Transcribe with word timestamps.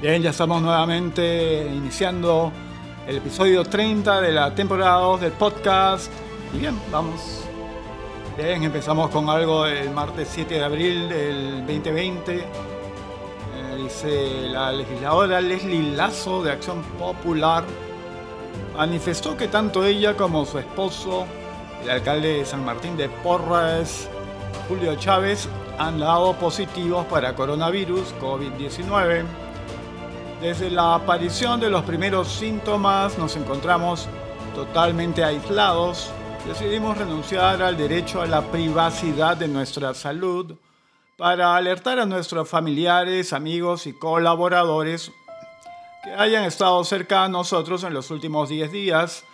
Bien, 0.00 0.22
ya 0.22 0.30
estamos 0.30 0.62
nuevamente 0.62 1.70
iniciando 1.70 2.50
el 3.06 3.18
episodio 3.18 3.64
30 3.64 4.22
de 4.22 4.32
la 4.32 4.54
temporada 4.54 4.98
2 4.98 5.20
del 5.20 5.32
podcast. 5.32 6.10
Y 6.54 6.60
bien, 6.60 6.80
vamos. 6.90 7.44
Bien, 8.34 8.62
empezamos 8.62 9.10
con 9.10 9.28
algo 9.28 9.66
el 9.66 9.90
martes 9.90 10.28
7 10.32 10.54
de 10.54 10.64
abril 10.64 11.06
del 11.10 11.66
2020. 11.66 12.34
Eh, 12.34 12.44
dice 13.76 14.48
la 14.48 14.72
legisladora 14.72 15.38
Leslie 15.38 15.94
Lazo 15.94 16.42
de 16.44 16.52
Acción 16.52 16.82
Popular 16.98 17.64
manifestó 18.74 19.36
que 19.36 19.48
tanto 19.48 19.84
ella 19.84 20.16
como 20.16 20.46
su 20.46 20.58
esposo, 20.58 21.26
el 21.82 21.90
alcalde 21.90 22.38
de 22.38 22.46
San 22.46 22.64
Martín 22.64 22.96
de 22.96 23.10
Porras, 23.10 24.08
Julio 24.66 24.94
Chávez, 24.96 25.46
han 25.76 26.00
dado 26.00 26.32
positivos 26.36 27.04
para 27.04 27.34
coronavirus 27.34 28.14
COVID-19 28.18 29.49
desde 30.40 30.70
la 30.70 30.94
aparición 30.94 31.60
de 31.60 31.68
los 31.68 31.84
primeros 31.84 32.28
síntomas 32.28 33.18
nos 33.18 33.36
encontramos 33.36 34.08
totalmente 34.54 35.22
aislados. 35.22 36.10
Decidimos 36.46 36.96
renunciar 36.96 37.62
al 37.62 37.76
derecho 37.76 38.22
a 38.22 38.26
la 38.26 38.40
privacidad 38.42 39.36
de 39.36 39.48
nuestra 39.48 39.92
salud 39.92 40.54
para 41.18 41.56
alertar 41.56 41.98
a 41.98 42.06
nuestros 42.06 42.48
familiares, 42.48 43.34
amigos 43.34 43.86
y 43.86 43.92
colaboradores 43.92 45.12
que 46.02 46.10
hayan 46.14 46.44
estado 46.44 46.82
cerca 46.84 47.24
de 47.24 47.28
nosotros 47.28 47.84
en 47.84 47.92
los 47.92 48.10
últimos 48.10 48.48
10 48.48 48.72
días, 48.72 49.24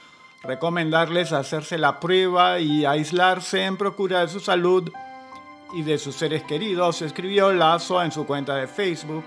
recomendarles 0.43 1.33
hacerse 1.33 1.79
la 1.79 2.01
prueba 2.01 2.59
y 2.59 2.85
aislarse 2.85 3.65
en 3.65 3.77
procura 3.77 4.23
de 4.23 4.29
su 4.29 4.41
salud 4.41 4.91
y 5.73 5.83
de 5.83 5.99
sus 5.99 6.17
seres 6.17 6.43
queridos, 6.43 7.03
escribió 7.03 7.53
Lazo 7.53 8.03
en 8.03 8.11
su 8.11 8.27
cuenta 8.27 8.57
de 8.57 8.67
Facebook. 8.67 9.25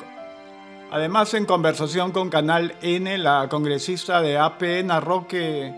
Además, 0.91 1.35
en 1.35 1.45
conversación 1.45 2.11
con 2.11 2.31
Canal 2.31 2.73
N, 2.81 3.15
la 3.19 3.47
congresista 3.47 4.21
de 4.21 4.39
AP 4.39 4.83
narró 4.83 5.27
que, 5.27 5.71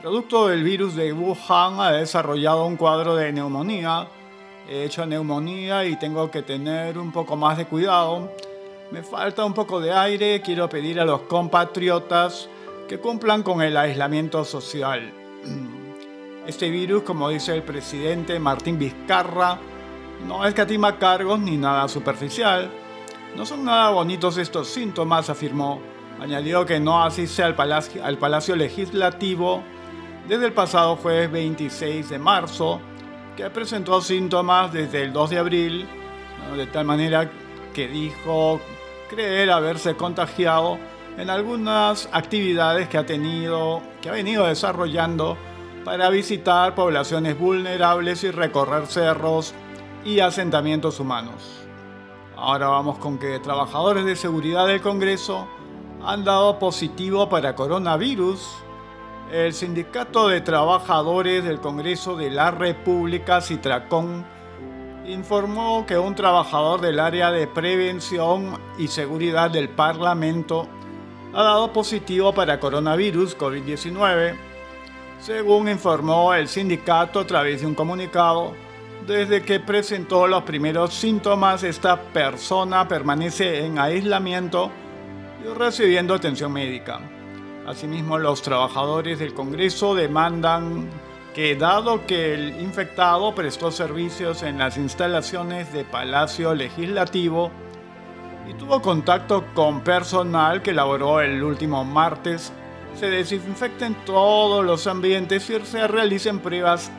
producto 0.00 0.48
del 0.48 0.64
virus 0.64 0.94
de 0.94 1.12
Wuhan, 1.12 1.80
ha 1.80 1.92
desarrollado 1.92 2.64
un 2.64 2.76
cuadro 2.76 3.14
de 3.14 3.30
neumonía. 3.30 4.08
He 4.66 4.84
hecho 4.84 5.04
neumonía 5.04 5.84
y 5.84 5.98
tengo 5.98 6.30
que 6.30 6.40
tener 6.40 6.96
un 6.96 7.12
poco 7.12 7.36
más 7.36 7.58
de 7.58 7.66
cuidado. 7.66 8.32
Me 8.90 9.02
falta 9.02 9.44
un 9.44 9.52
poco 9.52 9.82
de 9.82 9.92
aire, 9.92 10.40
quiero 10.40 10.66
pedir 10.66 10.98
a 10.98 11.04
los 11.04 11.20
compatriotas 11.22 12.48
que 12.88 12.98
cumplan 12.98 13.42
con 13.42 13.60
el 13.60 13.76
aislamiento 13.76 14.44
social. 14.44 15.12
Este 16.46 16.68
virus, 16.68 17.04
como 17.04 17.30
dice 17.30 17.54
el 17.54 17.62
presidente 17.62 18.38
Martín 18.38 18.78
Vizcarra, 18.78 19.58
no 20.26 20.44
escatima 20.44 20.98
cargos 20.98 21.38
ni 21.38 21.56
nada 21.56 21.88
superficial 21.88 22.70
no 23.36 23.44
son 23.44 23.64
nada 23.64 23.90
bonitos 23.90 24.36
estos 24.36 24.68
síntomas, 24.68 25.28
afirmó. 25.28 25.80
Añadió 26.20 26.64
que 26.64 26.78
no 26.78 27.02
asiste 27.02 27.42
al 27.42 27.54
Palacio, 27.54 28.04
al 28.04 28.18
Palacio 28.18 28.54
Legislativo 28.54 29.62
desde 30.28 30.46
el 30.46 30.52
pasado 30.52 30.96
jueves 30.96 31.30
26 31.30 32.08
de 32.08 32.18
marzo, 32.18 32.80
que 33.36 33.50
presentó 33.50 34.00
síntomas 34.00 34.72
desde 34.72 35.02
el 35.02 35.12
2 35.12 35.30
de 35.30 35.38
abril, 35.38 35.86
de 36.56 36.66
tal 36.66 36.84
manera 36.84 37.30
que 37.74 37.88
dijo 37.88 38.60
creer 39.10 39.50
haberse 39.50 39.96
contagiado 39.96 40.78
en 41.18 41.30
algunas 41.30 42.08
actividades 42.12 42.88
que 42.88 42.98
ha 42.98 43.06
tenido, 43.06 43.82
que 44.00 44.08
ha 44.08 44.12
venido 44.12 44.46
desarrollando 44.46 45.36
para 45.84 46.08
visitar 46.08 46.74
poblaciones 46.74 47.38
vulnerables 47.38 48.24
y 48.24 48.30
recorrer 48.30 48.86
cerros 48.86 49.54
y 50.04 50.20
asentamientos 50.20 51.00
humanos. 51.00 51.64
Ahora 52.36 52.66
vamos 52.66 52.98
con 52.98 53.16
que 53.18 53.38
trabajadores 53.38 54.04
de 54.04 54.16
seguridad 54.16 54.66
del 54.66 54.80
Congreso 54.80 55.46
han 56.02 56.24
dado 56.24 56.58
positivo 56.58 57.28
para 57.28 57.54
coronavirus. 57.54 58.44
El 59.30 59.54
Sindicato 59.54 60.28
de 60.28 60.40
Trabajadores 60.40 61.44
del 61.44 61.60
Congreso 61.60 62.16
de 62.16 62.30
la 62.30 62.50
República, 62.50 63.40
Citracón, 63.40 64.26
informó 65.06 65.86
que 65.86 65.96
un 65.96 66.16
trabajador 66.16 66.80
del 66.80 66.98
área 66.98 67.30
de 67.30 67.46
prevención 67.46 68.58
y 68.78 68.88
seguridad 68.88 69.50
del 69.50 69.68
Parlamento 69.68 70.66
ha 71.32 71.42
dado 71.42 71.72
positivo 71.72 72.32
para 72.32 72.58
coronavirus 72.58 73.38
COVID-19. 73.38 74.36
Según 75.20 75.68
informó 75.68 76.34
el 76.34 76.48
sindicato 76.48 77.20
a 77.20 77.26
través 77.26 77.60
de 77.60 77.66
un 77.68 77.74
comunicado, 77.74 78.54
desde 79.06 79.42
que 79.42 79.60
presentó 79.60 80.26
los 80.26 80.44
primeros 80.44 80.94
síntomas, 80.94 81.62
esta 81.62 82.00
persona 82.00 82.88
permanece 82.88 83.64
en 83.64 83.78
aislamiento 83.78 84.70
y 85.44 85.52
recibiendo 85.52 86.14
atención 86.14 86.52
médica. 86.52 87.00
Asimismo, 87.66 88.18
los 88.18 88.42
trabajadores 88.42 89.18
del 89.18 89.34
Congreso 89.34 89.94
demandan 89.94 90.88
que 91.34 91.56
dado 91.56 92.06
que 92.06 92.34
el 92.34 92.60
infectado 92.60 93.34
prestó 93.34 93.70
servicios 93.70 94.42
en 94.42 94.58
las 94.58 94.76
instalaciones 94.76 95.72
de 95.72 95.84
Palacio 95.84 96.54
Legislativo 96.54 97.50
y 98.48 98.54
tuvo 98.54 98.80
contacto 98.80 99.44
con 99.54 99.80
personal 99.80 100.62
que 100.62 100.72
laboró 100.72 101.20
el 101.20 101.42
último 101.42 101.84
martes, 101.84 102.52
se 102.94 103.10
desinfecten 103.10 103.96
todos 104.06 104.64
los 104.64 104.86
ambientes 104.86 105.50
y 105.50 105.58
se 105.60 105.88
realicen 105.88 106.38
pruebas 106.38 106.90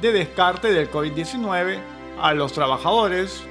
de 0.00 0.12
descarte 0.12 0.72
del 0.72 0.90
COVID-19 0.90 1.78
a 2.20 2.34
los 2.34 2.52
trabajadores. 2.52 3.42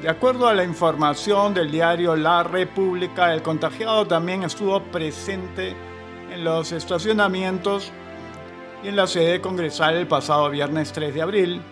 De 0.00 0.08
acuerdo 0.08 0.48
a 0.48 0.54
la 0.54 0.64
información 0.64 1.54
del 1.54 1.70
diario 1.70 2.16
La 2.16 2.42
República, 2.42 3.32
el 3.32 3.42
contagiado 3.42 4.06
también 4.06 4.42
estuvo 4.42 4.82
presente 4.82 5.74
en 6.32 6.44
los 6.44 6.72
estacionamientos 6.72 7.92
y 8.82 8.88
en 8.88 8.96
la 8.96 9.06
sede 9.06 9.40
congresal 9.40 9.96
el 9.96 10.08
pasado 10.08 10.50
viernes 10.50 10.92
3 10.92 11.14
de 11.14 11.22
abril, 11.22 11.62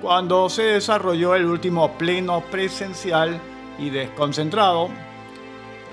cuando 0.00 0.48
se 0.48 0.62
desarrolló 0.62 1.34
el 1.34 1.44
último 1.44 1.96
pleno 1.98 2.42
presencial 2.50 3.38
y 3.78 3.90
desconcentrado. 3.90 4.88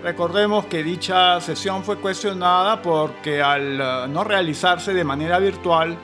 Recordemos 0.02 0.66
que 0.66 0.84
dicha 0.84 1.40
sesión 1.42 1.84
fue 1.84 1.98
cuestionada 1.98 2.82
porque 2.82 3.42
al 3.42 3.80
eh, 3.82 4.08
no 4.08 4.24
realizarse 4.24 4.94
de 4.94 5.04
manera 5.04 5.40
virtual, 5.40 5.98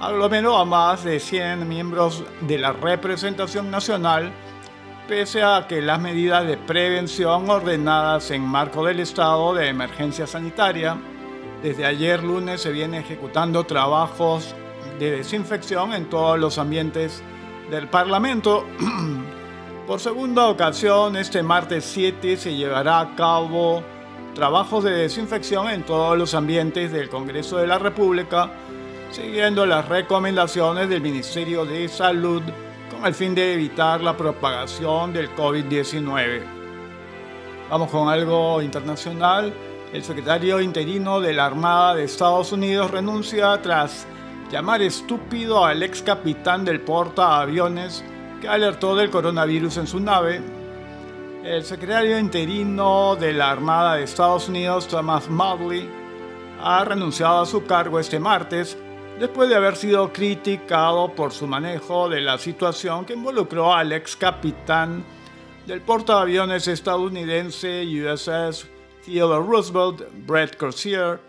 aglomeró 0.00 0.56
a 0.56 0.64
más 0.64 1.04
de 1.04 1.20
100 1.20 1.68
miembros 1.68 2.24
de 2.42 2.58
la 2.58 2.72
representación 2.72 3.70
nacional, 3.70 4.32
pese 5.08 5.42
a 5.42 5.66
que 5.68 5.82
las 5.82 6.00
medidas 6.00 6.46
de 6.46 6.56
prevención 6.56 7.48
ordenadas 7.48 8.30
en 8.30 8.42
marco 8.42 8.84
del 8.84 9.00
estado 9.00 9.54
de 9.54 9.68
emergencia 9.68 10.26
sanitaria, 10.26 10.96
desde 11.62 11.86
ayer 11.86 12.22
lunes 12.22 12.60
se 12.60 12.72
vienen 12.72 13.00
ejecutando 13.00 13.64
trabajos 13.64 14.54
de 14.98 15.10
desinfección 15.10 15.94
en 15.94 16.08
todos 16.08 16.38
los 16.38 16.58
ambientes 16.58 17.22
del 17.70 17.88
Parlamento. 17.88 18.66
Por 19.86 20.00
segunda 20.00 20.48
ocasión, 20.48 21.16
este 21.16 21.42
martes 21.42 21.84
7 21.84 22.36
se 22.36 22.54
llevará 22.54 23.00
a 23.00 23.14
cabo 23.14 23.82
trabajos 24.34 24.84
de 24.84 24.90
desinfección 24.90 25.68
en 25.68 25.84
todos 25.84 26.18
los 26.18 26.34
ambientes 26.34 26.90
del 26.92 27.08
Congreso 27.08 27.58
de 27.58 27.66
la 27.66 27.78
República 27.78 28.50
siguiendo 29.14 29.64
las 29.64 29.88
recomendaciones 29.88 30.88
del 30.88 31.00
Ministerio 31.00 31.64
de 31.64 31.88
Salud 31.88 32.42
con 32.90 33.06
el 33.06 33.14
fin 33.14 33.32
de 33.32 33.54
evitar 33.54 34.00
la 34.00 34.16
propagación 34.16 35.12
del 35.12 35.32
COVID-19. 35.36 36.42
Vamos 37.70 37.92
con 37.92 38.08
algo 38.08 38.60
internacional. 38.60 39.54
El 39.92 40.02
secretario 40.02 40.60
interino 40.60 41.20
de 41.20 41.32
la 41.32 41.46
Armada 41.46 41.94
de 41.94 42.02
Estados 42.02 42.50
Unidos 42.50 42.90
renuncia 42.90 43.62
tras 43.62 44.04
llamar 44.50 44.82
estúpido 44.82 45.64
al 45.64 45.84
ex 45.84 46.02
capitán 46.02 46.64
del 46.64 46.80
portaaviones 46.80 48.04
que 48.40 48.48
alertó 48.48 48.96
del 48.96 49.10
coronavirus 49.10 49.76
en 49.76 49.86
su 49.86 50.00
nave. 50.00 50.42
El 51.44 51.62
secretario 51.62 52.18
interino 52.18 53.14
de 53.14 53.32
la 53.32 53.52
Armada 53.52 53.94
de 53.94 54.02
Estados 54.02 54.48
Unidos, 54.48 54.88
Thomas 54.88 55.28
Modley, 55.28 55.88
ha 56.60 56.84
renunciado 56.84 57.42
a 57.42 57.46
su 57.46 57.64
cargo 57.64 58.00
este 58.00 58.18
martes 58.18 58.76
después 59.18 59.48
de 59.48 59.56
haber 59.56 59.76
sido 59.76 60.12
criticado 60.12 61.14
por 61.14 61.32
su 61.32 61.46
manejo 61.46 62.08
de 62.08 62.20
la 62.20 62.38
situación 62.38 63.04
que 63.04 63.14
involucró 63.14 63.72
al 63.72 63.92
ex 63.92 64.16
capitán 64.16 65.04
del 65.66 65.80
portaaviones 65.80 66.68
estadounidense 66.68 67.84
USS 67.84 68.66
Theodore 69.04 69.46
Roosevelt, 69.46 70.02
Brett 70.26 70.56
Corsier, 70.56 71.20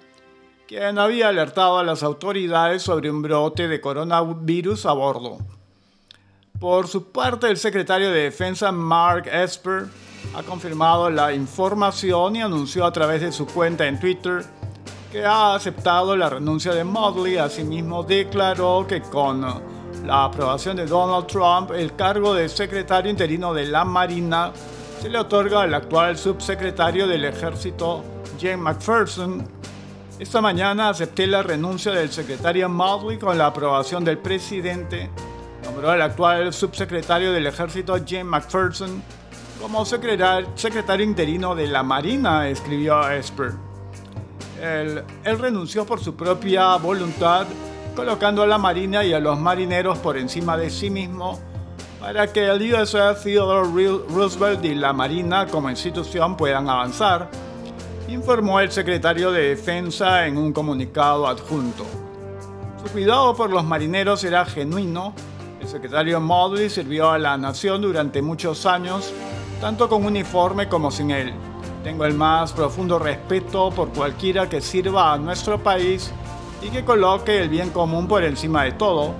quien 0.68 0.98
había 0.98 1.30
alertado 1.30 1.78
a 1.78 1.84
las 1.84 2.04
autoridades 2.04 2.82
sobre 2.82 3.10
un 3.10 3.22
brote 3.22 3.68
de 3.68 3.82
coronavirus 3.82 4.86
a 4.86 4.94
bordo. 4.94 5.38
Por 6.60 6.88
su 6.88 7.12
parte, 7.12 7.48
el 7.50 7.58
secretario 7.58 8.10
de 8.12 8.24
Defensa 8.24 8.72
Mark 8.72 9.28
Esper 9.28 9.88
ha 10.34 10.42
confirmado 10.44 11.10
la 11.10 11.34
información 11.34 12.38
y 12.38 12.42
anunció 12.42 12.86
a 12.86 12.94
través 12.94 13.22
de 13.22 13.32
su 13.32 13.46
cuenta 13.46 13.86
en 13.86 14.00
Twitter 14.00 14.46
que 15.16 15.26
ha 15.26 15.56
aceptado 15.56 16.18
la 16.18 16.30
renuncia 16.30 16.74
de 16.74 16.84
Modley. 16.84 17.38
Asimismo, 17.38 18.04
declaró 18.04 18.86
que 18.86 19.00
con 19.02 19.40
la 20.06 20.26
aprobación 20.26 20.76
de 20.76 20.86
Donald 20.86 21.26
Trump, 21.28 21.72
el 21.72 21.96
cargo 21.96 22.34
de 22.34 22.50
secretario 22.50 23.10
interino 23.10 23.54
de 23.54 23.66
la 23.66 23.86
Marina 23.86 24.52
se 25.02 25.08
le 25.08 25.18
otorga 25.18 25.62
al 25.62 25.74
actual 25.74 26.18
subsecretario 26.18 27.08
del 27.08 27.24
Ejército, 27.24 28.04
James 28.42 28.60
McPherson. 28.60 29.48
Esta 30.20 30.42
mañana 30.42 30.90
acepté 30.90 31.28
la 31.28 31.44
renuncia 31.44 31.94
del 31.94 32.12
secretario 32.12 32.68
Motley 32.68 33.18
con 33.18 33.38
la 33.38 33.46
aprobación 33.46 34.04
del 34.04 34.18
presidente. 34.18 35.10
Nombró 35.64 35.92
al 35.92 36.02
actual 36.02 36.52
subsecretario 36.52 37.32
del 37.32 37.48
Ejército, 37.48 37.96
James 38.06 38.26
McPherson, 38.26 39.02
como 39.62 39.86
secretario 39.86 41.06
interino 41.06 41.56
de 41.56 41.68
la 41.68 41.84
Marina, 41.84 42.50
escribió 42.50 43.10
Esper. 43.10 43.65
Él, 44.62 45.04
renunció 45.24 45.86
por 45.86 46.00
su 46.00 46.16
propia 46.16 46.76
voluntad, 46.78 47.46
colocando 47.96 48.44
a 48.44 48.48
la 48.48 48.58
Marina 48.58 49.04
y 49.04 49.14
a 49.14 49.20
los 49.20 49.40
marineros 49.40 49.98
por 50.00 50.18
encima 50.18 50.58
de 50.58 50.70
sí 50.70 50.90
mismo 50.90 51.40
para 52.00 52.32
que 52.32 52.46
el 52.46 52.74
USS 52.74 53.24
Theodore 53.24 54.04
Roosevelt 54.10 54.64
y 54.64 54.76
la 54.76 54.94
Marina 54.94 55.48
como 55.48 55.70
institución 55.70 56.38
puedan 56.38 56.70
avanzar, 56.70 57.30
informó 58.08 58.60
el 58.60 58.72
secretario 58.72 59.32
de 59.32 59.50
Defensa 59.50 60.28
en 60.28 60.38
un 60.38 60.54
comunicado 60.54 61.28
adjunto. 61.28 61.84
Su 62.84 62.92
cuidado 62.92 63.36
por 63.36 63.50
los 63.50 63.64
marineros 63.64 64.24
era 64.24 64.46
genuino. 64.46 65.14
El 65.60 65.68
secretario 65.68 66.20
Modley 66.20 66.70
sirvió 66.70 67.10
a 67.10 67.18
la 67.18 67.38
nación 67.38 67.82
durante 67.82 68.22
muchos 68.22 68.68
años 68.68 69.12
tanto 69.60 69.90
con 69.90 70.06
uniforme 70.06 70.68
como 70.68 70.92
sin 70.92 71.12
él. 71.12 71.34
Tengo 71.86 72.04
el 72.06 72.16
más 72.16 72.52
profundo 72.52 72.98
respeto 72.98 73.70
por 73.70 73.90
cualquiera 73.90 74.50
que 74.50 74.60
sirva 74.60 75.14
a 75.14 75.20
nuestro 75.20 75.62
país 75.62 76.12
y 76.64 76.70
que 76.70 76.84
coloque 76.84 77.40
el 77.40 77.48
bien 77.48 77.70
común 77.70 78.08
por 78.08 78.24
encima 78.24 78.64
de 78.64 78.72
todo. 78.72 79.14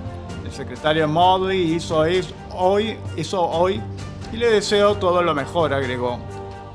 El 0.44 0.50
secretario 0.50 1.06
Modley 1.06 1.74
hizo, 1.74 2.04
hoy, 2.56 2.98
hizo 3.16 3.40
hoy 3.40 3.80
y 4.32 4.36
le 4.36 4.50
deseo 4.50 4.96
todo 4.96 5.22
lo 5.22 5.32
mejor, 5.32 5.72
agregó. 5.72 6.18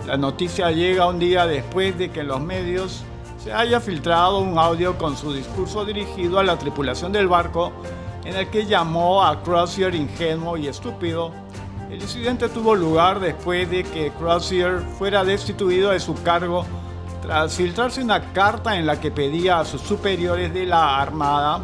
La 0.07 0.15
noticia 0.15 0.71
llega 0.71 1.07
un 1.07 1.19
día 1.19 1.45
después 1.45 1.97
de 1.97 2.09
que 2.09 2.21
en 2.21 2.29
los 2.29 2.39
medios 2.39 3.03
se 3.43 3.51
haya 3.51 3.81
filtrado 3.81 4.39
un 4.39 4.57
audio 4.57 4.97
con 4.97 5.17
su 5.17 5.33
discurso 5.33 5.83
dirigido 5.83 6.39
a 6.39 6.43
la 6.45 6.57
tripulación 6.57 7.11
del 7.11 7.27
barco 7.27 7.73
en 8.23 8.37
el 8.37 8.49
que 8.49 8.65
llamó 8.65 9.25
a 9.25 9.43
Crozier 9.43 9.93
ingenuo 9.93 10.55
y 10.55 10.69
estúpido 10.69 11.33
el 11.91 12.01
incidente 12.01 12.47
tuvo 12.47 12.73
lugar 12.73 13.19
después 13.19 13.69
de 13.69 13.83
que 13.83 14.11
Crozier 14.11 14.79
fuera 14.97 15.25
destituido 15.25 15.91
de 15.91 15.99
su 15.99 16.15
cargo 16.23 16.65
tras 17.21 17.53
filtrarse 17.53 18.01
una 18.01 18.31
carta 18.31 18.77
en 18.77 18.85
la 18.85 18.99
que 18.99 19.11
pedía 19.11 19.59
a 19.59 19.65
sus 19.65 19.81
superiores 19.81 20.53
de 20.53 20.65
la 20.65 21.01
Armada 21.01 21.59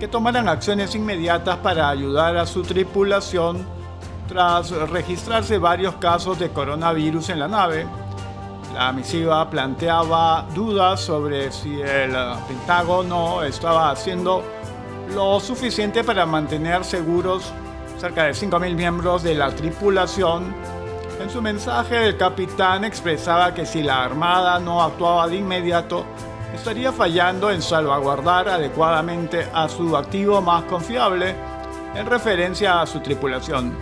que 0.00 0.08
tomaran 0.08 0.48
acciones 0.48 0.96
inmediatas 0.96 1.58
para 1.58 1.88
ayudar 1.88 2.36
a 2.36 2.44
su 2.44 2.62
tripulación 2.62 3.64
tras 4.26 4.70
registrarse 4.90 5.58
varios 5.58 5.94
casos 5.94 6.40
de 6.40 6.50
coronavirus 6.50 7.28
en 7.28 7.38
la 7.38 7.46
nave. 7.46 7.86
La 8.74 8.92
misiva 8.92 9.48
planteaba 9.48 10.44
dudas 10.54 11.00
sobre 11.02 11.52
si 11.52 11.80
el 11.80 12.16
Pentágono 12.48 13.44
estaba 13.44 13.90
haciendo 13.90 14.42
lo 15.14 15.38
suficiente 15.38 16.02
para 16.02 16.26
mantener 16.26 16.82
seguros 16.82 17.52
cerca 18.02 18.24
de 18.24 18.32
5.000 18.32 18.74
miembros 18.74 19.22
de 19.22 19.32
la 19.32 19.54
tripulación. 19.54 20.52
En 21.20 21.30
su 21.30 21.40
mensaje, 21.40 22.04
el 22.04 22.16
capitán 22.16 22.82
expresaba 22.82 23.54
que 23.54 23.64
si 23.64 23.80
la 23.80 24.02
Armada 24.02 24.58
no 24.58 24.82
actuaba 24.82 25.28
de 25.28 25.36
inmediato, 25.36 26.04
estaría 26.52 26.90
fallando 26.90 27.48
en 27.48 27.62
salvaguardar 27.62 28.48
adecuadamente 28.48 29.46
a 29.54 29.68
su 29.68 29.96
activo 29.96 30.42
más 30.42 30.64
confiable, 30.64 31.36
en 31.94 32.04
referencia 32.06 32.80
a 32.80 32.86
su 32.86 32.98
tripulación. 32.98 33.72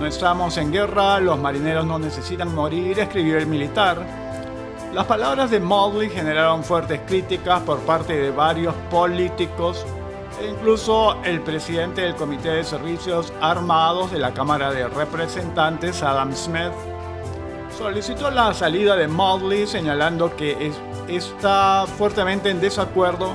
No 0.00 0.04
estamos 0.04 0.56
en 0.56 0.72
guerra, 0.72 1.20
los 1.20 1.38
marineros 1.38 1.86
no 1.86 2.00
necesitan 2.00 2.52
morir, 2.52 2.98
escribió 2.98 3.38
el 3.38 3.46
militar. 3.46 4.04
Las 4.92 5.06
palabras 5.06 5.48
de 5.48 5.60
Motley 5.60 6.10
generaron 6.10 6.64
fuertes 6.64 7.02
críticas 7.06 7.60
por 7.60 7.78
parte 7.82 8.14
de 8.14 8.32
varios 8.32 8.74
políticos 8.90 9.86
incluso 10.48 11.16
el 11.24 11.40
presidente 11.40 12.02
del 12.02 12.14
Comité 12.14 12.50
de 12.50 12.64
Servicios 12.64 13.32
Armados 13.40 14.10
de 14.10 14.18
la 14.18 14.32
Cámara 14.32 14.72
de 14.72 14.88
Representantes, 14.88 16.02
Adam 16.02 16.32
Smith, 16.34 16.72
solicitó 17.76 18.30
la 18.30 18.52
salida 18.54 18.96
de 18.96 19.08
Motley 19.08 19.66
señalando 19.66 20.34
que 20.36 20.72
está 21.08 21.86
fuertemente 21.98 22.50
en 22.50 22.60
desacuerdo 22.60 23.34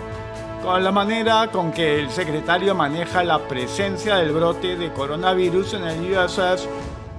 con 0.63 0.83
la 0.83 0.91
manera 0.91 1.49
con 1.51 1.71
que 1.71 1.99
el 1.99 2.09
secretario 2.09 2.73
maneja 2.73 3.23
la 3.23 3.47
presencia 3.47 4.15
del 4.17 4.31
brote 4.31 4.75
de 4.75 4.91
coronavirus 4.93 5.73
en 5.75 5.83
el 5.83 6.17
USS 6.17 6.67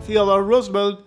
Theodore 0.06 0.46
Roosevelt 0.46 1.00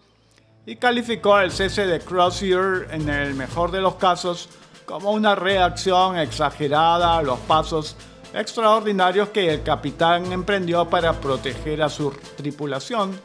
y 0.66 0.76
calificó 0.76 1.40
el 1.40 1.52
cese 1.52 1.86
de 1.86 2.00
Crozier 2.00 2.88
en 2.92 3.10
el 3.10 3.34
mejor 3.34 3.72
de 3.72 3.82
los 3.82 3.96
casos 3.96 4.50
como 4.86 5.12
una 5.12 5.36
reacción 5.36 6.18
exagerada 6.18 7.18
a 7.18 7.22
los 7.22 7.40
pasos 7.40 7.96
extraordinarios 8.34 9.30
que 9.30 9.54
el 9.54 9.64
capitán 9.64 10.32
emprendió 10.32 10.88
para 10.90 11.14
proteger 11.14 11.82
a 11.82 11.90
su 11.90 12.12
tripulación. 12.38 13.20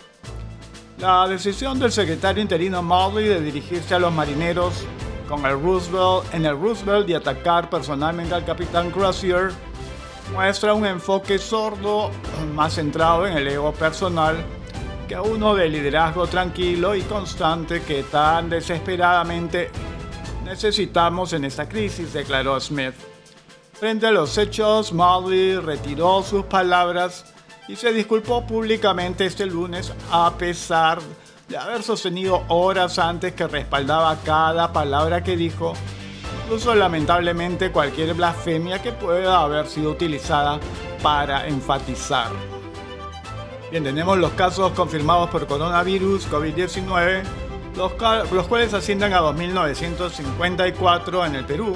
La 0.99 1.27
decisión 1.29 1.79
del 1.79 1.93
secretario 1.93 2.43
interino 2.43 2.83
Motley 2.83 3.27
de 3.27 3.41
dirigirse 3.41 3.95
a 3.95 3.99
los 3.99 4.13
marineros 4.13 4.85
con 5.29 5.45
el 5.45 5.61
Roosevelt 5.61 6.33
en 6.33 6.47
el 6.47 6.59
Roosevelt 6.59 7.09
y 7.09 7.15
atacar 7.15 7.69
personalmente 7.69 8.35
al 8.35 8.45
capitán 8.45 8.91
Crozier 8.91 9.51
muestra 10.33 10.75
un 10.75 10.87
enfoque 10.87 11.39
sordo 11.39 12.11
más 12.55 12.75
centrado 12.75 13.27
en 13.27 13.37
el 13.37 13.49
ego 13.49 13.73
personal 13.73 14.37
que 15.09 15.19
uno 15.19 15.55
de 15.55 15.69
liderazgo 15.69 16.27
tranquilo 16.27 16.95
y 16.95 17.03
constante 17.03 17.83
que 17.83 18.05
tan 18.05 18.49
desesperadamente 18.49 19.71
necesitamos 20.45 21.33
en 21.33 21.45
esta 21.45 21.69
crisis, 21.69 22.13
declaró 22.13 22.59
Smith. 22.59 23.14
Frente 23.75 24.07
a 24.07 24.13
los 24.13 24.39
hechos, 24.39 24.93
Motley 24.93 25.59
retiró 25.59 26.23
sus 26.23 26.45
palabras 26.45 27.25
y 27.67 27.75
se 27.75 27.93
disculpó 27.93 28.47
públicamente 28.47 29.27
este 29.27 29.47
lunes 29.47 29.93
a 30.13 30.33
pesar 30.39 31.01
de 31.49 31.57
haber 31.57 31.83
sostenido 31.83 32.45
horas 32.49 33.01
antes 33.01 33.33
que 33.33 33.49
respaldaba 33.49 34.17
cada 34.25 34.73
palabra 34.73 35.25
que 35.25 35.37
dijo, 35.37 35.75
incluso 36.45 36.73
lamentablemente 36.75 37.73
cualquier 37.73 38.15
blasfemia 38.15 38.81
que 38.81 38.93
pueda 38.93 39.41
haber 39.41 39.67
sido 39.67 39.91
utilizada 39.91 40.61
para 41.03 41.49
enfatizar. 41.49 42.31
Bien, 43.73 43.83
tenemos 43.83 44.17
los 44.19 44.31
casos 44.35 44.71
confirmados 44.73 45.31
por 45.31 45.49
coronavirus 45.49 46.31
COVID-19, 46.31 47.25
los, 47.77 47.93
los 48.31 48.47
cuales 48.47 48.73
ascienden 48.73 49.13
a 49.13 49.21
2.954 49.21 51.27
en 51.27 51.35
el 51.35 51.45
Perú, 51.45 51.75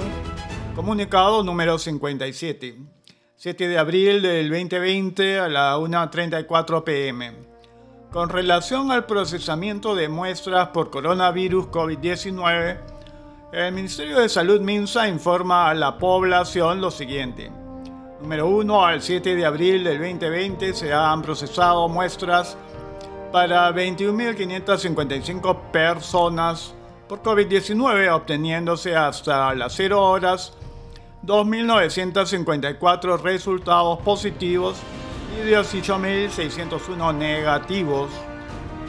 Comunicado 0.75 1.43
número 1.43 1.77
57. 1.77 2.77
7 3.35 3.67
de 3.67 3.77
abril 3.77 4.21
del 4.21 4.49
2020 4.49 5.39
a 5.39 5.49
la 5.49 5.77
1.34 5.77 6.83
pm. 6.83 7.33
Con 8.11 8.29
relación 8.29 8.91
al 8.91 9.05
procesamiento 9.05 9.95
de 9.95 10.09
muestras 10.09 10.69
por 10.69 10.89
coronavirus 10.89 11.67
COVID-19, 11.67 12.79
el 13.51 13.73
Ministerio 13.73 14.19
de 14.19 14.29
Salud 14.29 14.61
MINSA 14.61 15.07
informa 15.07 15.69
a 15.69 15.73
la 15.73 15.97
población 15.97 16.81
lo 16.81 16.91
siguiente. 16.91 17.51
Número 18.21 18.47
1. 18.47 18.85
Al 18.85 19.01
7 19.01 19.35
de 19.35 19.45
abril 19.45 19.83
del 19.83 19.97
2020 19.97 20.73
se 20.73 20.93
han 20.93 21.21
procesado 21.21 21.89
muestras 21.89 22.57
para 23.31 23.71
21.555 23.71 25.71
personas 25.71 26.73
por 27.07 27.23
COVID-19, 27.23 28.13
obteniéndose 28.13 28.95
hasta 28.95 29.53
las 29.55 29.73
0 29.75 30.01
horas 30.01 30.53
2.954 31.25 33.21
resultados 33.21 33.99
positivos 33.99 34.77
y 35.35 35.49
18.601 35.49 37.15
negativos. 37.15 38.09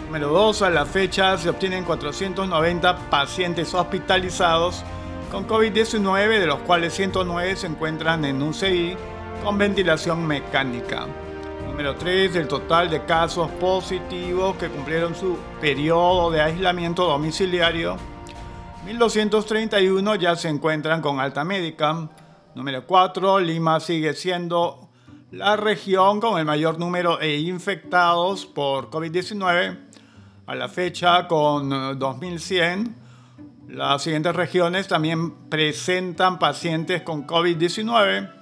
Número 0.07 0.29
2. 0.29 0.63
A 0.63 0.71
la 0.71 0.87
fecha 0.87 1.37
se 1.39 1.49
obtienen 1.49 1.85
490 1.85 3.11
pacientes 3.11 3.75
hospitalizados 3.75 4.85
con 5.31 5.47
COVID-19, 5.47 6.41
de 6.41 6.47
los 6.47 6.61
cuales 6.61 6.95
109 6.95 7.57
se 7.57 7.67
encuentran 7.67 8.25
en 8.25 8.43
un 8.43 8.55
CI 8.55 8.97
con 9.45 9.59
ventilación 9.59 10.27
mecánica. 10.27 11.07
Número 11.67 11.95
3. 11.97 12.37
El 12.37 12.49
total 12.49 12.91
de 12.91 13.05
casos 13.05 13.51
positivos 13.53 14.57
que 14.57 14.69
cumplieron 14.69 15.15
su 15.15 15.37
periodo 15.61 16.31
de 16.31 16.43
aislamiento 16.43 17.07
domiciliario 17.07 17.97
1231 18.85 20.15
ya 20.15 20.37
se 20.37 20.49
encuentran 20.49 21.03
con 21.03 21.21
alta 21.21 21.45
médica. 21.45 22.09
Número 22.55 22.87
4, 22.87 23.41
Lima 23.41 23.79
sigue 23.79 24.15
siendo 24.15 24.89
la 25.33 25.57
región 25.57 26.19
con 26.19 26.39
el 26.39 26.47
mayor 26.47 26.79
número 26.79 27.19
de 27.19 27.37
infectados 27.37 28.47
por 28.47 28.91
COVID-19 28.91 29.79
a 30.47 30.55
la 30.55 30.69
fecha 30.69 31.29
con 31.29 31.99
2100. 31.99 32.97
Las 33.69 34.03
siguientes 34.03 34.35
regiones 34.35 34.89
también 34.89 35.49
presentan 35.49 36.39
pacientes 36.39 37.03
con 37.03 37.27
COVID-19. 37.27 38.33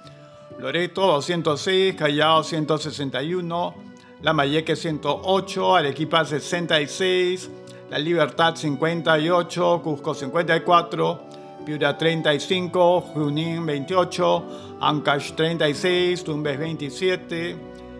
Loreto 0.57 1.05
206, 1.05 1.95
Callao 1.95 2.43
161, 2.43 3.75
Lambayeque 4.21 4.75
108, 4.75 5.75
Arequipa 5.75 6.25
66, 6.25 7.49
La 7.89 7.97
Libertad 7.97 8.55
58, 8.55 9.81
Cusco 9.81 10.13
54, 10.13 11.21
Piura 11.65 11.97
35, 11.97 13.01
Junín 13.15 13.65
28, 13.65 14.77
Ancash 14.79 15.33
36, 15.33 16.23
Tumbes 16.23 16.59
27, 16.59 17.57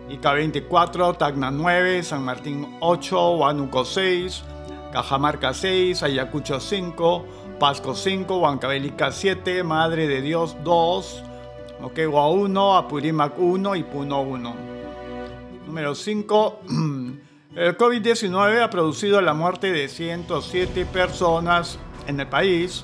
Ica 0.09 0.33
24, 0.33 1.13
Tacna 1.15 1.49
9, 1.49 2.03
San 2.03 2.23
Martín 2.23 2.77
8, 2.81 3.37
Huánuco 3.37 3.83
6, 3.83 4.43
Cajamarca 4.91 5.55
6, 5.55 6.03
Ayacucho 6.03 6.59
5, 6.59 7.25
Pasco 7.59 7.95
5, 7.95 8.37
Huancavelica 8.37 9.11
7, 9.11 9.63
Madre 9.63 10.07
de 10.07 10.21
Dios 10.21 10.55
2, 10.63 11.23
Moquegua 11.81 12.29
1, 12.29 12.77
Apurímac 12.77 13.39
1 13.39 13.75
y 13.75 13.83
Puno 13.83 14.21
1. 14.21 14.55
Número 15.65 15.95
5. 15.95 16.59
El 17.55 17.75
COVID-19 17.75 18.61
ha 18.61 18.69
producido 18.69 19.19
la 19.21 19.33
muerte 19.33 19.71
de 19.71 19.87
107 19.87 20.85
personas 20.85 21.79
en 22.05 22.19
el 22.19 22.27
país. 22.27 22.83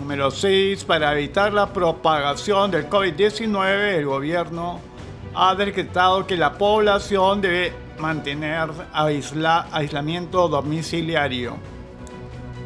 Número 0.00 0.32
6. 0.32 0.84
Para 0.84 1.12
evitar 1.12 1.52
la 1.52 1.72
propagación 1.72 2.72
del 2.72 2.90
COVID-19, 2.90 3.94
el 3.94 4.06
gobierno 4.06 4.80
ha 5.36 5.54
decretado 5.54 6.26
que 6.26 6.36
la 6.36 6.58
población 6.58 7.40
debe 7.40 7.72
mantener 8.00 8.70
aislamiento 8.92 10.48
domiciliario. 10.48 11.56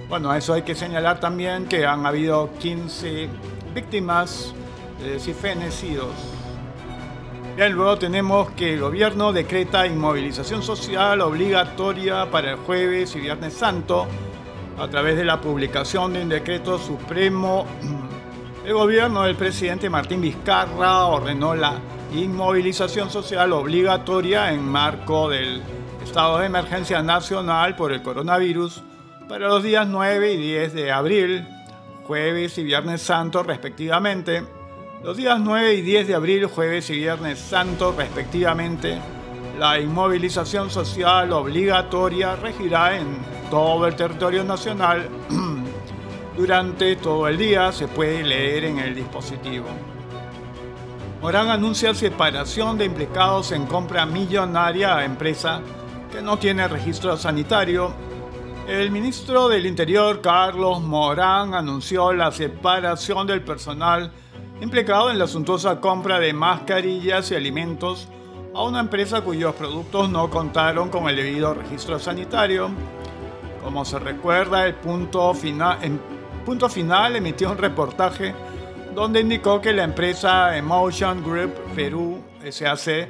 Bueno, 0.09 0.35
eso 0.35 0.55
hay 0.55 0.63
que 0.63 0.75
señalar 0.75 1.21
también 1.21 1.67
que 1.67 1.85
han 1.85 2.07
habido 2.07 2.51
15 2.61 3.29
víctimas 3.75 4.55
de 5.03 5.21
fenecidos. 5.35 6.40
Luego 7.57 7.99
tenemos 7.99 8.51
que 8.53 8.75
el 8.75 8.81
gobierno 8.81 9.33
decreta 9.33 9.87
inmovilización 9.87 10.63
social 10.63 11.21
obligatoria 11.21 12.31
para 12.31 12.53
el 12.53 12.57
jueves 12.57 13.15
y 13.17 13.21
viernes 13.21 13.53
santo 13.53 14.07
a 14.79 14.89
través 14.89 15.17
de 15.17 15.25
la 15.25 15.41
publicación 15.41 16.15
de 16.15 16.23
un 16.23 16.29
decreto 16.31 16.79
supremo. 16.79 17.67
El 18.65 18.73
gobierno 18.73 19.25
del 19.25 19.37
presidente 19.37 19.91
Martín 19.91 20.23
Vizcarra 20.23 21.05
ordenó 21.07 21.55
la 21.55 21.75
inmovilización 22.15 23.11
social 23.11 23.53
obligatoria 23.53 24.53
en 24.53 24.65
marco 24.65 25.29
del 25.29 25.63
estado 26.03 26.39
de 26.39 26.47
emergencia 26.47 27.03
nacional 27.03 27.77
por 27.77 27.93
el 27.93 28.03
coronavirus 28.03 28.83
para 29.29 29.49
los 29.49 29.63
días 29.63 29.87
9 29.87 30.33
y 30.33 30.37
10 30.39 30.75
de 30.75 30.93
abril, 30.93 31.47
jueves 32.05 32.57
y 32.59 32.65
viernes 32.65 33.03
santo 33.03 33.43
respectivamente 33.43 34.60
los 35.03 35.17
días 35.17 35.41
9 35.41 35.75
y 35.75 35.83
10 35.83 36.09
de 36.09 36.15
abril, 36.15 36.47
jueves 36.47 36.91
y 36.91 36.97
viernes 36.97 37.39
santo 37.39 37.95
respectivamente, 37.97 38.99
la 39.59 39.81
inmovilización 39.81 40.71
social 40.71 41.33
obligatoria 41.33 42.37
regirá 42.37 42.99
en 42.99 43.07
todo 43.51 43.87
el 43.87 43.97
territorio 43.97 44.45
nacional 44.45 45.09
durante 46.37 46.97
todo 46.97 47.29
el 47.29 47.39
día, 47.39 47.73
se 47.73 47.89
puede 47.89 48.23
leer 48.23 48.65
en 48.65 48.79
el 48.79 48.95
dispositivo. 48.95 49.69
Morán 51.23 51.49
anuncia 51.49 51.95
separación 51.95 52.77
de 52.77 52.87
implicados 52.87 53.53
en 53.53 53.67
compra 53.67 54.05
millonaria 54.05 54.97
a 54.97 55.05
empresa 55.05 55.61
que 56.13 56.21
no 56.21 56.39
tiene 56.39 56.69
registro 56.69 57.17
sanitario. 57.17 57.93
El 58.67 58.91
ministro 58.91 59.49
del 59.49 59.67
Interior, 59.67 60.21
Carlos 60.21 60.81
Morán, 60.81 61.55
anunció 61.55 62.13
la 62.13 62.33
separación 62.33 63.27
del 63.27 63.43
personal 63.43 64.13
implicado 64.61 65.11
en 65.11 65.19
la 65.19 65.27
suntuosa 65.27 65.81
compra 65.81 66.21
de 66.21 66.33
mascarillas 66.33 67.31
y 67.31 67.35
alimentos 67.35 68.09
a 68.55 68.63
una 68.63 68.81
empresa 68.81 69.23
cuyos 69.23 69.55
productos 69.55 70.11
no 70.11 70.29
contaron 70.29 70.91
con 70.91 71.09
el 71.09 71.17
debido 71.17 71.55
registro 71.55 71.99
sanitario. 71.99 72.71
Como 73.63 73.85
se 73.85 73.99
recuerda, 73.99 74.67
el 74.67 74.75
punto 74.75 75.33
final, 75.35 75.79
punto 76.45 76.69
final 76.69 77.17
emitió 77.17 77.51
un 77.51 77.59
reportaje 77.59 78.35
donde 78.95 79.21
indicó 79.21 79.61
que 79.61 79.73
la 79.73 79.85
empresa 79.85 80.57
Emotion 80.57 81.23
Group 81.23 81.55
Perú 81.75 82.23
SAC, 82.51 83.09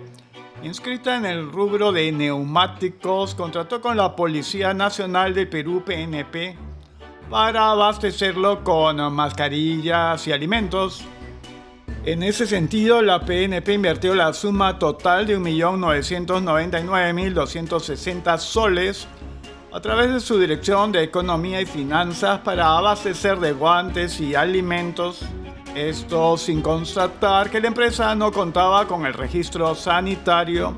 inscrita 0.62 1.16
en 1.16 1.25
el 1.25 1.50
rubro 1.50 1.90
de 1.90 2.12
neumáticos, 2.12 3.35
contrató 3.35 3.80
con 3.80 3.97
la 3.97 4.14
Policía 4.14 4.75
Nacional 4.75 5.35
de 5.35 5.47
Perú 5.47 5.83
PNP 5.85 6.57
para 7.30 7.71
abastecerlo 7.71 8.62
con 8.62 9.12
mascarillas 9.14 10.26
y 10.26 10.33
alimentos 10.33 11.04
en 12.04 12.23
ese 12.23 12.47
sentido, 12.47 13.02
la 13.02 13.26
PNP 13.26 13.75
invirtió 13.75 14.14
la 14.14 14.33
suma 14.33 14.78
total 14.78 15.26
de 15.26 15.38
1.999.260 15.38 18.38
soles 18.38 19.07
a 19.73 19.80
través 19.80 20.12
de 20.12 20.21
su 20.21 20.38
Dirección 20.38 20.92
de 20.92 21.02
Economía 21.02 21.61
y 21.61 21.66
Finanzas 21.66 22.38
para 22.40 22.78
abastecer 22.78 23.38
de 23.38 23.52
guantes 23.52 24.19
y 24.19 24.35
alimentos. 24.35 25.21
Esto 25.75 26.38
sin 26.38 26.62
constatar 26.62 27.50
que 27.50 27.61
la 27.61 27.69
empresa 27.69 28.14
no 28.14 28.33
contaba 28.33 28.88
con 28.88 29.04
el 29.04 29.12
registro 29.12 29.75
sanitario 29.75 30.75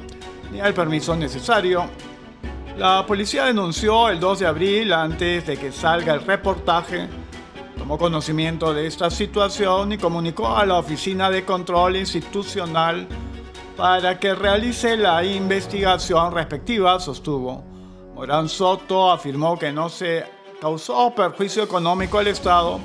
ni 0.51 0.59
el 0.61 0.75
permiso 0.75 1.15
necesario. 1.17 1.85
La 2.77 3.07
policía 3.07 3.45
denunció 3.45 4.09
el 4.09 4.19
2 4.19 4.41
de 4.41 4.47
abril, 4.47 4.93
antes 4.93 5.47
de 5.47 5.57
que 5.57 5.71
salga 5.71 6.15
el 6.15 6.23
reportaje, 6.23 7.09
tomó 7.83 7.99
conocimiento 7.99 8.73
de 8.73 8.87
esta 8.87 9.11
situación 9.11 9.91
y 9.91 9.99
comunicó 9.99 10.57
a 10.57 10.65
la 10.65 10.79
Oficina 10.79 11.31
de 11.31 11.45
Control 11.45 11.97
Institucional 11.97 13.09
para 13.77 14.21
que 14.21 14.37
realice 14.37 14.97
la 14.97 15.25
investigación 15.25 16.33
respectiva, 16.33 17.01
sostuvo. 17.01 17.65
Morán 18.15 18.49
Soto 18.49 19.11
afirmó 19.11 19.59
que 19.59 19.73
no 19.73 19.89
se 19.89 20.25
causó 20.61 21.13
perjuicio 21.13 21.65
económico 21.65 22.21
al 22.21 22.29
Estado 22.29 22.79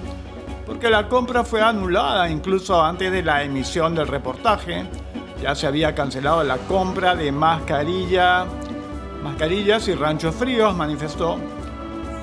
porque 0.65 0.89
la 0.89 1.07
compra 1.07 1.43
fue 1.43 1.61
anulada 1.61 2.27
incluso 2.27 2.81
antes 2.83 3.11
de 3.11 3.21
la 3.21 3.43
emisión 3.43 3.93
del 3.93 4.07
reportaje. 4.07 4.83
Ya 5.39 5.53
se 5.53 5.67
había 5.67 5.93
cancelado 5.93 6.43
la 6.43 6.57
compra 6.57 7.15
de 7.15 7.31
mascarilla, 7.31 8.47
mascarillas 9.21 9.87
y 9.89 9.93
ranchos 9.93 10.33
fríos, 10.33 10.75
manifestó 10.75 11.37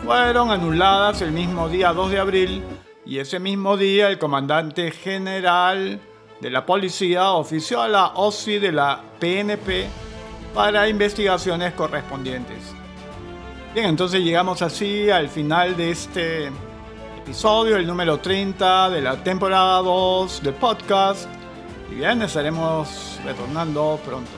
fueron 0.05 0.51
anuladas 0.51 1.23
el 1.23 1.33
mismo 1.33 1.69
día 1.69 1.95
2 1.95 2.11
de 2.11 2.19
abril 2.19 2.63
y 3.07 3.21
ese 3.21 3.41
mismo 3.41 3.79
día 3.79 4.09
el 4.09 4.19
comandante 4.19 4.91
general 4.91 5.99
de 6.41 6.51
la 6.51 6.67
policía 6.67 7.31
ofició 7.31 7.81
a 7.81 7.89
la 7.89 8.09
OSI 8.09 8.59
de 8.59 8.73
la 8.73 9.01
PNP 9.19 9.87
para 10.53 10.89
investigaciones 10.91 11.73
correspondientes. 11.73 12.59
Bien, 13.73 13.87
entonces 13.87 14.21
llegamos 14.21 14.61
así 14.61 15.09
al 15.09 15.31
final 15.31 15.75
de 15.75 15.91
este 15.93 16.51
episodio, 17.19 17.77
el 17.77 17.87
número 17.87 18.19
30 18.19 18.91
de 18.91 19.01
la 19.01 19.17
temporada 19.17 19.79
2 19.79 20.43
del 20.43 20.55
podcast. 20.55 21.27
Y 21.91 21.95
bien, 21.95 22.21
estaremos 22.21 23.19
retornando 23.25 23.99
pronto. 24.05 24.33